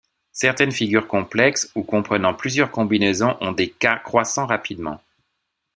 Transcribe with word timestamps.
Certaines 0.31 0.71
figures 0.71 1.07
complexes 1.07 1.69
ou 1.75 1.83
comprenant 1.83 2.33
plusieurs 2.33 2.71
combinaisons 2.71 3.37
ont 3.39 3.51
des 3.51 3.69
K 3.69 4.01
croissant 4.03 4.47
rapidement. 4.47 4.99